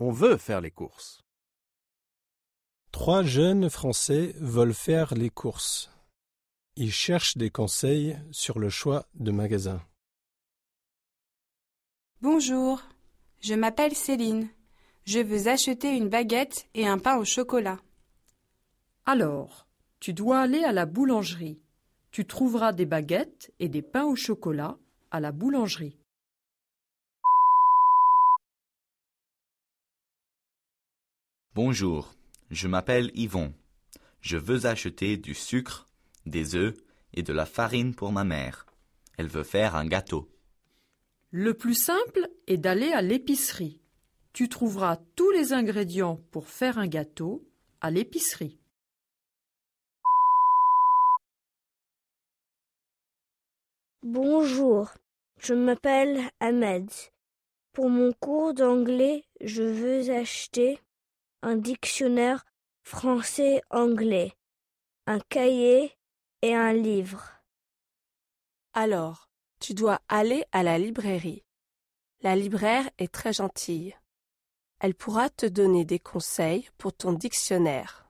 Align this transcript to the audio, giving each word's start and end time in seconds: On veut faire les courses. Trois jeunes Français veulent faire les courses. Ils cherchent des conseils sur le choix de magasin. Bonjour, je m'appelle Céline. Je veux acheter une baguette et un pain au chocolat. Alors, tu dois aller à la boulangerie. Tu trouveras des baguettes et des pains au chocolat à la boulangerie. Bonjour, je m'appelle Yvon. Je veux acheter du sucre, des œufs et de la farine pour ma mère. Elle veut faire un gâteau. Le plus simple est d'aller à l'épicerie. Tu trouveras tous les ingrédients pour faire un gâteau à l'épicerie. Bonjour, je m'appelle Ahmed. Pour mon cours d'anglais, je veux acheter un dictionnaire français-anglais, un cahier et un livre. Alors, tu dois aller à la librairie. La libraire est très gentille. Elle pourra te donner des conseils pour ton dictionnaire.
On 0.00 0.10
veut 0.10 0.36
faire 0.38 0.60
les 0.60 0.72
courses. 0.72 1.22
Trois 2.90 3.22
jeunes 3.22 3.70
Français 3.70 4.34
veulent 4.40 4.74
faire 4.74 5.14
les 5.14 5.30
courses. 5.30 5.88
Ils 6.74 6.92
cherchent 6.92 7.36
des 7.36 7.50
conseils 7.50 8.18
sur 8.32 8.58
le 8.58 8.70
choix 8.70 9.06
de 9.14 9.30
magasin. 9.30 9.80
Bonjour, 12.20 12.82
je 13.40 13.54
m'appelle 13.54 13.94
Céline. 13.94 14.48
Je 15.04 15.20
veux 15.20 15.46
acheter 15.46 15.96
une 15.96 16.08
baguette 16.08 16.66
et 16.74 16.88
un 16.88 16.98
pain 16.98 17.16
au 17.18 17.24
chocolat. 17.24 17.78
Alors, 19.06 19.68
tu 20.00 20.12
dois 20.12 20.40
aller 20.40 20.64
à 20.64 20.72
la 20.72 20.86
boulangerie. 20.86 21.60
Tu 22.10 22.26
trouveras 22.26 22.72
des 22.72 22.86
baguettes 22.86 23.52
et 23.60 23.68
des 23.68 23.82
pains 23.82 24.06
au 24.06 24.16
chocolat 24.16 24.76
à 25.12 25.20
la 25.20 25.30
boulangerie. 25.30 25.98
Bonjour, 31.54 32.12
je 32.50 32.66
m'appelle 32.66 33.12
Yvon. 33.14 33.54
Je 34.20 34.36
veux 34.36 34.66
acheter 34.66 35.16
du 35.16 35.34
sucre, 35.34 35.86
des 36.26 36.56
œufs 36.56 36.74
et 37.12 37.22
de 37.22 37.32
la 37.32 37.46
farine 37.46 37.94
pour 37.94 38.10
ma 38.10 38.24
mère. 38.24 38.66
Elle 39.18 39.28
veut 39.28 39.44
faire 39.44 39.76
un 39.76 39.86
gâteau. 39.86 40.28
Le 41.30 41.54
plus 41.54 41.76
simple 41.76 42.28
est 42.48 42.56
d'aller 42.56 42.90
à 42.90 43.02
l'épicerie. 43.02 43.80
Tu 44.32 44.48
trouveras 44.48 44.96
tous 45.14 45.30
les 45.30 45.52
ingrédients 45.52 46.18
pour 46.32 46.48
faire 46.48 46.76
un 46.76 46.88
gâteau 46.88 47.46
à 47.80 47.92
l'épicerie. 47.92 48.58
Bonjour, 54.02 54.92
je 55.38 55.54
m'appelle 55.54 56.20
Ahmed. 56.40 56.90
Pour 57.72 57.90
mon 57.90 58.12
cours 58.12 58.54
d'anglais, 58.54 59.22
je 59.40 59.62
veux 59.62 60.10
acheter 60.10 60.80
un 61.44 61.56
dictionnaire 61.56 62.46
français-anglais, 62.84 64.32
un 65.06 65.20
cahier 65.20 65.92
et 66.40 66.54
un 66.54 66.72
livre. 66.72 67.42
Alors, 68.72 69.28
tu 69.60 69.74
dois 69.74 70.00
aller 70.08 70.44
à 70.52 70.62
la 70.62 70.78
librairie. 70.78 71.44
La 72.22 72.34
libraire 72.34 72.88
est 72.96 73.12
très 73.12 73.34
gentille. 73.34 73.94
Elle 74.80 74.94
pourra 74.94 75.28
te 75.28 75.44
donner 75.44 75.84
des 75.84 75.98
conseils 75.98 76.70
pour 76.78 76.94
ton 76.94 77.12
dictionnaire. 77.12 78.03